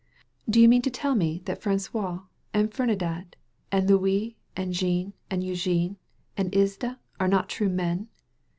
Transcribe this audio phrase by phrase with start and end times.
[0.49, 1.91] Do you mean to tell me that Francis
[2.55, 3.33] and Fer dinand
[3.71, 5.95] and Louis and Jean and Eugene
[6.35, 8.07] and Iside are not true men?